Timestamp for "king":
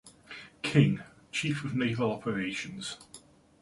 0.63-1.03